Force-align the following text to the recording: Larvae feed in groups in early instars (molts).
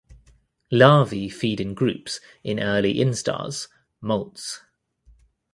Larvae 0.71 1.29
feed 1.29 1.59
in 1.61 1.75
groups 1.75 2.19
in 2.43 2.59
early 2.59 2.95
instars 2.95 3.67
(molts). 4.01 4.61